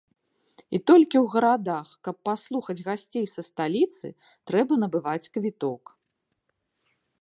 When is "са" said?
3.37-3.41